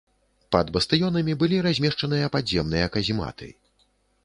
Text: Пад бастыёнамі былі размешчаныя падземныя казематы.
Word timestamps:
Пад 0.53 0.71
бастыёнамі 0.77 1.35
былі 1.43 1.59
размешчаныя 1.67 2.31
падземныя 2.39 2.91
казематы. 2.99 3.53